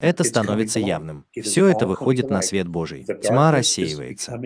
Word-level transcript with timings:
Это 0.00 0.24
становится 0.24 0.80
явным. 0.80 1.26
Все 1.40 1.66
это 1.68 1.86
выходит 1.86 2.30
на 2.30 2.42
свет 2.42 2.66
Божий. 2.66 3.04
Тьма 3.22 3.52
рассеивается. 3.52 4.40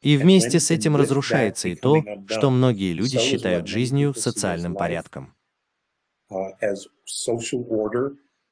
И 0.00 0.16
вместе 0.16 0.58
с 0.58 0.70
этим 0.70 0.96
разрушается 0.96 1.68
и 1.68 1.76
то, 1.76 2.02
что 2.26 2.50
многие 2.50 2.92
люди 2.92 3.18
считают 3.18 3.68
жизнью 3.68 4.14
социальным 4.14 4.74
порядком. 4.74 5.34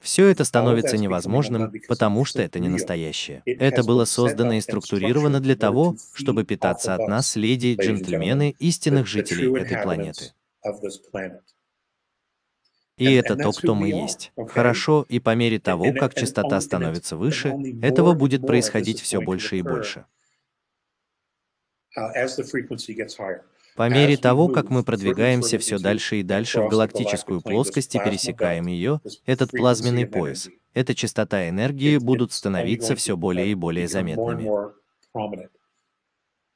Все 0.01 0.29
это 0.29 0.45
становится 0.45 0.97
невозможным, 0.97 1.73
потому 1.89 2.25
что 2.25 2.41
это 2.41 2.59
не 2.59 2.69
настоящее. 2.69 3.43
Это 3.45 3.83
было 3.83 4.05
создано 4.05 4.53
и 4.53 4.61
структурировано 4.61 5.41
для 5.41 5.57
того, 5.57 5.97
чтобы 6.15 6.45
питаться 6.45 6.95
от 6.95 7.07
нас, 7.09 7.37
леди 7.37 7.77
джентльмены, 7.79 8.55
истинных 8.59 9.07
жителей 9.07 9.55
этой 9.61 9.83
планеты. 9.83 10.33
И 13.01 13.15
это 13.15 13.35
то, 13.35 13.51
кто 13.53 13.75
мы 13.75 13.89
есть. 13.89 14.31
Хорошо, 14.49 15.07
и 15.09 15.21
по 15.21 15.35
мере 15.35 15.59
того, 15.59 15.93
как 15.95 16.15
частота 16.15 16.61
становится 16.61 17.17
выше, 17.17 17.55
этого 17.81 18.13
будет 18.13 18.47
происходить 18.47 19.01
все 19.01 19.23
больше 19.23 19.57
и 19.57 19.63
больше. 19.63 20.05
По 23.77 23.89
мере 23.89 24.17
того, 24.19 24.49
как 24.49 24.69
мы 24.69 24.85
продвигаемся 24.85 25.59
все 25.59 25.79
дальше 25.79 26.21
и 26.21 26.23
дальше 26.23 26.61
в 26.61 26.69
галактическую 26.69 27.41
плоскость 27.41 27.95
и 27.95 27.99
пересекаем 27.99 28.67
ее, 28.67 29.01
этот 29.25 29.51
плазменный 29.53 30.07
пояс, 30.07 30.51
эта 30.75 30.95
частота 30.95 31.49
энергии 31.49 31.97
будут 31.97 32.33
становиться 32.33 32.95
все 32.97 33.17
более 33.17 33.49
и 33.49 33.55
более 33.55 33.89
заметными. 33.89 34.51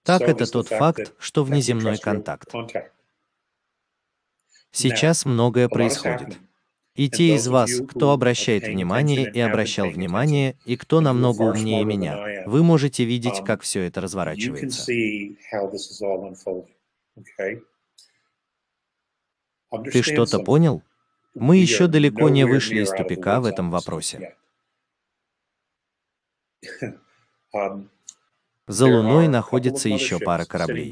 Так 0.04 0.20
это 0.20 0.44
тот 0.44 0.68
факт, 0.68 1.14
что 1.18 1.42
внеземной 1.42 1.96
контакт. 1.96 2.52
Сейчас 4.74 5.24
многое 5.24 5.68
происходит. 5.68 6.36
И 6.96 7.08
те 7.08 7.36
из 7.36 7.46
вас, 7.46 7.70
кто 7.88 8.10
обращает 8.10 8.66
внимание 8.66 9.30
и 9.30 9.38
обращал 9.38 9.88
внимание, 9.88 10.56
и 10.64 10.76
кто 10.76 11.00
намного 11.00 11.42
умнее 11.42 11.84
меня, 11.84 12.44
вы 12.46 12.64
можете 12.64 13.04
видеть, 13.04 13.44
как 13.44 13.62
все 13.62 13.82
это 13.82 14.00
разворачивается. 14.00 14.84
Ты 19.92 20.02
что-то 20.02 20.40
понял? 20.40 20.82
Мы 21.34 21.56
еще 21.56 21.86
далеко 21.86 22.28
не 22.28 22.44
вышли 22.44 22.82
из 22.82 22.90
тупика 22.90 23.40
в 23.40 23.46
этом 23.46 23.70
вопросе. 23.70 24.34
Um, 27.56 27.88
За 28.66 28.86
Луной 28.86 29.28
находится 29.28 29.88
еще 29.88 30.18
пара 30.18 30.44
кораблей. 30.44 30.90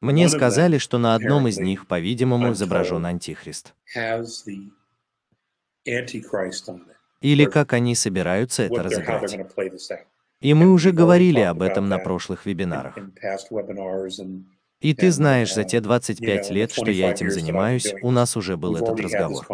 Мне 0.00 0.28
сказали, 0.28 0.78
что 0.78 0.98
на 0.98 1.14
одном 1.14 1.46
из 1.48 1.58
них, 1.58 1.86
по-видимому, 1.86 2.52
изображен 2.52 3.04
Антихрист. 3.04 3.74
Или 7.20 7.44
как 7.44 7.72
они 7.72 7.94
собираются 7.94 8.62
это 8.62 8.82
разыграть. 8.82 9.38
И 10.40 10.54
мы 10.54 10.72
уже 10.72 10.92
говорили 10.92 11.40
об 11.40 11.60
этом 11.60 11.88
на 11.88 11.98
прошлых 11.98 12.46
вебинарах. 12.46 12.96
И 14.80 14.94
ты 14.94 15.10
знаешь, 15.10 15.52
за 15.52 15.64
те 15.64 15.80
25 15.80 16.50
лет, 16.50 16.72
что 16.72 16.90
я 16.90 17.10
этим 17.10 17.30
занимаюсь, 17.30 17.92
у 18.00 18.10
нас 18.10 18.34
уже 18.38 18.56
был 18.56 18.76
этот 18.76 18.98
разговор. 18.98 19.46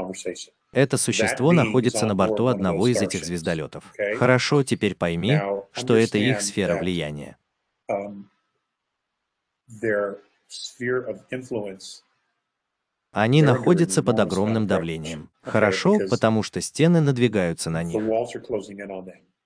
Это 0.73 0.97
существо 0.97 1.51
находится 1.51 2.07
на 2.07 2.15
борту 2.15 2.47
одного 2.47 2.87
из 2.87 3.03
этих 3.03 3.25
звездолетов. 3.25 3.93
Хорошо, 4.17 4.63
теперь 4.63 4.95
пойми, 4.95 5.41
что 5.73 5.97
это 5.97 6.19
их 6.19 6.41
сфера 6.41 6.79
влияния. 6.79 7.37
Они 13.13 13.43
находятся 13.43 14.03
под 14.03 14.21
огромным 14.21 14.67
давлением. 14.67 15.31
Хорошо, 15.43 15.99
потому 16.11 16.43
что 16.43 16.61
стены 16.61 17.01
надвигаются 17.01 17.71
на 17.71 17.83
них. 17.83 18.03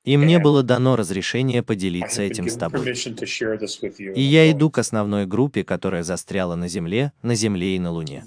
И 0.03 0.17
мне 0.17 0.39
было 0.39 0.63
дано 0.63 0.97
разрешение 0.97 1.63
поделиться 1.63 2.23
этим 2.23 2.49
с 2.49 2.57
тобой. 2.57 2.81
И 4.15 4.23
я 4.23 4.51
иду 4.51 4.71
к 4.71 4.79
основной 4.79 5.27
группе, 5.27 5.63
которая 5.63 6.03
застряла 6.03 6.55
на 6.55 6.69
Земле, 6.69 7.13
на 7.23 7.35
Земле 7.35 7.77
и 7.77 7.79
на 7.79 7.91
Луне. 7.91 8.25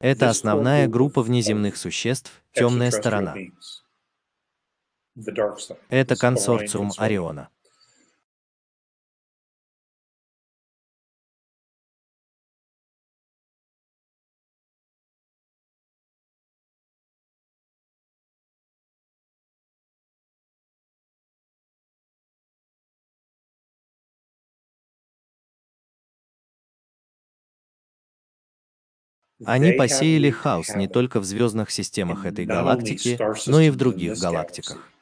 Это 0.00 0.28
основная 0.28 0.86
группа 0.86 1.22
внеземных 1.22 1.76
существ, 1.76 2.30
темная 2.52 2.90
сторона. 2.90 3.34
Это 5.88 6.16
консорциум 6.16 6.92
Ориона. 6.96 7.50
Они 29.44 29.72
посеяли 29.72 30.30
хаос 30.30 30.74
не 30.74 30.88
только 30.88 31.20
в 31.20 31.24
звездных 31.24 31.70
системах 31.70 32.24
этой 32.24 32.46
галактики, 32.46 33.20
но 33.46 33.60
и 33.60 33.70
в 33.70 33.76
других 33.76 34.16
галактиках. 34.16 34.93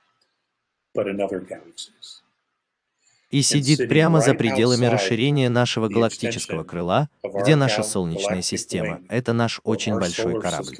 И 3.30 3.40
сидит 3.40 3.88
прямо 3.88 4.20
за 4.20 4.34
пределами 4.34 4.86
расширения 4.86 5.48
нашего 5.48 5.88
галактического 5.88 6.64
крыла, 6.64 7.08
где 7.22 7.56
наша 7.56 7.82
Солнечная 7.82 8.42
система. 8.42 9.02
Это 9.08 9.32
наш 9.32 9.60
очень 9.64 9.98
большой 9.98 10.40
корабль. 10.40 10.76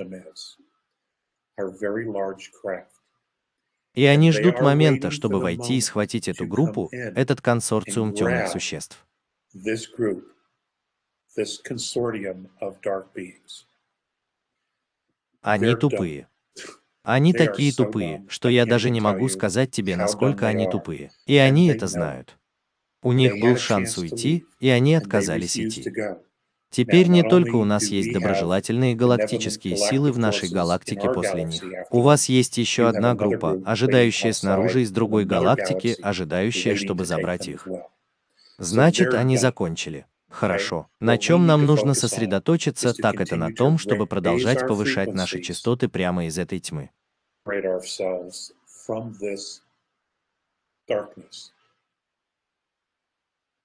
И 3.95 4.05
они 4.06 4.33
ждут 4.33 4.61
момента, 4.61 5.11
чтобы 5.11 5.41
войти 5.41 5.77
и 5.77 5.81
схватить 5.81 6.29
эту 6.29 6.47
группу, 6.47 6.89
этот 6.93 7.41
консорциум 7.41 8.15
темных 8.15 8.49
существ. 8.49 9.06
Они 15.43 15.75
тупые. 15.75 16.29
Они 17.03 17.33
такие 17.33 17.73
тупые, 17.73 18.25
что 18.29 18.49
я 18.49 18.65
даже 18.65 18.91
не 18.91 19.01
могу 19.01 19.29
сказать 19.29 19.71
тебе, 19.71 19.97
насколько 19.97 20.47
они 20.47 20.69
тупые. 20.69 21.11
И 21.27 21.37
они 21.37 21.69
это 21.69 21.87
знают. 21.87 22.37
У 23.03 23.13
них 23.13 23.41
был 23.41 23.57
шанс 23.57 23.99
уйти, 23.99 24.45
и 24.61 24.69
они 24.69 24.95
отказались 24.95 25.59
идти. 25.59 25.93
Теперь 26.71 27.09
не 27.09 27.23
только 27.23 27.57
у 27.57 27.65
нас 27.65 27.89
есть 27.89 28.12
доброжелательные 28.12 28.95
галактические 28.95 29.77
силы 29.77 30.11
в 30.11 30.19
нашей 30.19 30.49
галактике 30.49 31.11
после 31.12 31.45
них. 31.45 31.62
У 31.91 32.01
вас 32.01 32.31
есть 32.31 32.57
еще 32.57 32.89
одна 32.89 33.15
группа, 33.15 33.61
ожидающая 33.67 34.33
снаружи 34.33 34.83
из 34.83 34.91
другой 34.91 35.25
галактики, 35.27 35.97
ожидающая, 36.01 36.77
чтобы 36.77 37.05
забрать 37.05 37.49
их. 37.49 37.69
Значит, 38.59 39.12
они 39.12 39.37
закончили. 39.37 40.07
Хорошо. 40.32 40.88
На 40.98 41.19
чем 41.19 41.47
нам 41.47 41.66
нужно 41.66 41.94
сосредоточиться, 41.94 42.94
так 42.94 43.20
это 43.20 43.37
на 43.37 43.54
том, 43.54 43.78
чтобы 43.78 44.06
продолжать 44.06 44.66
повышать 44.66 45.12
наши 45.12 45.41
частоты 45.41 45.88
прямо 45.88 46.26
из 46.26 46.38
этой 46.38 46.59
тьмы. 46.59 46.91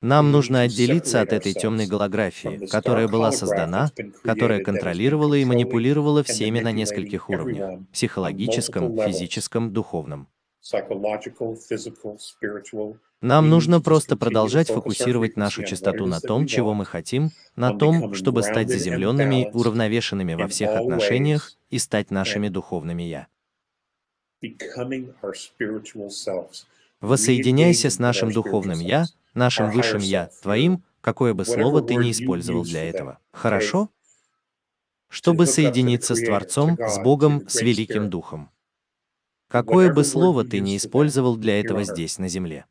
Нам 0.01 0.31
нужно 0.31 0.61
отделиться 0.61 1.21
от 1.21 1.33
этой 1.33 1.53
темной 1.53 1.87
голографии, 1.87 2.67
которая 2.67 3.07
была 3.07 3.31
создана, 3.31 3.89
которая 4.23 4.63
контролировала 4.63 5.33
и 5.33 5.45
манипулировала 5.45 6.23
всеми 6.23 6.59
на 6.59 6.71
нескольких 6.71 7.29
уровнях– 7.29 7.79
психологическом, 7.93 8.95
физическом, 8.97 9.73
духовном. 9.73 10.27
Нам 13.21 13.49
нужно 13.49 13.81
просто 13.81 14.15
продолжать 14.15 14.67
фокусировать 14.67 15.37
нашу 15.37 15.63
частоту 15.63 16.05
на 16.05 16.19
том, 16.19 16.45
чего 16.45 16.75
мы 16.75 16.85
хотим, 16.85 17.31
на 17.55 17.75
том, 17.75 18.13
чтобы 18.13 18.43
стать 18.43 18.69
заземленными, 18.69 19.49
уравновешенными 19.53 20.35
во 20.35 20.47
всех 20.47 20.69
отношениях 20.69 21.53
и 21.71 21.79
стать 21.79 22.11
нашими 22.11 22.49
духовными 22.49 23.03
«я». 23.03 23.27
Воссоединяйся 27.01 27.89
с 27.89 27.97
нашим 27.97 28.31
духовным 28.31 28.79
«я», 28.79 29.05
нашим 29.33 29.71
высшим 29.71 30.01
«я», 30.01 30.29
твоим, 30.43 30.83
какое 31.01 31.33
бы 31.33 31.43
слово 31.43 31.81
ты 31.81 31.95
ни 31.95 32.11
использовал 32.11 32.63
для 32.63 32.83
этого. 32.87 33.17
Хорошо? 33.31 33.89
Чтобы 35.09 35.47
соединиться 35.47 36.13
с 36.13 36.21
Творцом, 36.21 36.77
с 36.77 36.99
Богом, 37.01 37.49
с 37.49 37.61
Великим 37.61 38.11
Духом. 38.11 38.51
Какое 39.47 39.91
бы 39.91 40.03
слово 40.03 40.43
ты 40.43 40.59
ни 40.59 40.77
использовал 40.77 41.35
для 41.35 41.59
этого 41.59 41.83
здесь, 41.83 42.19
на 42.19 42.27
земле. 42.27 42.65